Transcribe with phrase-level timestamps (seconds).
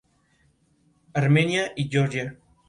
[1.13, 2.35] Armenia y Georgia.